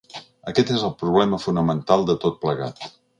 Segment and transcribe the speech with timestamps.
[0.51, 2.83] Aquest és el problema fonamental de tot plegat.